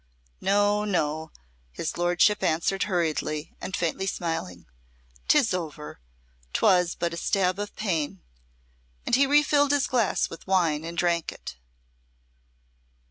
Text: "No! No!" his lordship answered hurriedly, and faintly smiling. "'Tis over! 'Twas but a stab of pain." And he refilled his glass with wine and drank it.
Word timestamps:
"No! 0.41 0.83
No!" 0.83 1.29
his 1.71 1.95
lordship 1.95 2.41
answered 2.41 2.85
hurriedly, 2.89 3.53
and 3.61 3.75
faintly 3.77 4.07
smiling. 4.07 4.65
"'Tis 5.27 5.53
over! 5.53 5.99
'Twas 6.53 6.95
but 6.95 7.13
a 7.13 7.17
stab 7.17 7.59
of 7.59 7.75
pain." 7.75 8.23
And 9.05 9.13
he 9.13 9.27
refilled 9.27 9.69
his 9.71 9.85
glass 9.85 10.27
with 10.27 10.47
wine 10.47 10.83
and 10.83 10.97
drank 10.97 11.31
it. 11.31 11.55